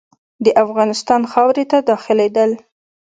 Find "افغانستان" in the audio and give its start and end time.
0.63-1.21